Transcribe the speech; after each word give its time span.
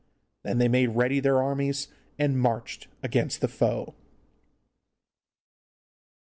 Then 0.41 0.57
they 0.57 0.67
made 0.67 0.95
ready 0.95 1.19
their 1.19 1.43
armies, 1.43 1.87
and 2.17 2.39
marched 2.41 2.87
against 3.03 3.39
the 3.39 3.47
foe. 3.47 3.93